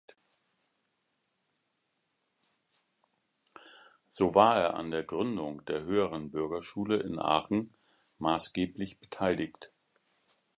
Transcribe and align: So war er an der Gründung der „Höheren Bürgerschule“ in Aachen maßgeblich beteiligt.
So 4.09 4.33
war 4.33 4.57
er 4.59 4.73
an 4.73 4.89
der 4.89 5.03
Gründung 5.03 5.63
der 5.65 5.83
„Höheren 5.83 6.31
Bürgerschule“ 6.31 6.95
in 7.03 7.19
Aachen 7.19 7.75
maßgeblich 8.17 8.97
beteiligt. 8.99 9.71